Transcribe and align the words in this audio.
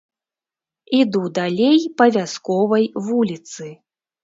Іду 0.99 1.21
далей 1.39 1.79
па 1.99 2.09
вясковай 2.17 2.91
вуліцы. 3.11 3.71